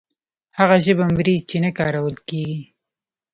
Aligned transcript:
هغه 0.59 0.77
ژبه 0.85 1.05
مري 1.15 1.35
چې 1.49 1.57
نه 1.63 1.71
کارول 1.79 2.15
کیږي. 2.27 2.61